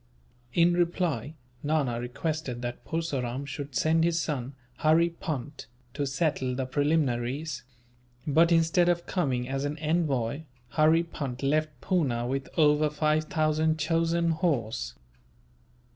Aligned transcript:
In 0.55 0.73
reply, 0.73 1.35
Nana 1.61 1.99
requested 1.99 2.63
that 2.63 2.83
Purseram 2.85 3.45
should 3.45 3.75
send 3.75 4.03
his 4.03 4.19
son, 4.19 4.55
Hurry 4.77 5.09
Punt, 5.09 5.67
to 5.93 6.07
settle 6.07 6.55
the 6.55 6.65
preliminaries; 6.65 7.61
but 8.25 8.51
instead 8.51 8.89
of 8.89 9.05
coming 9.05 9.47
as 9.47 9.63
an 9.63 9.77
envoy, 9.77 10.41
Hurry 10.69 11.03
Punt 11.03 11.43
left 11.43 11.79
Poona 11.81 12.25
with 12.27 12.49
over 12.57 12.89
five 12.89 13.25
thousand 13.25 13.77
chosen 13.77 14.31
horse. 14.31 14.95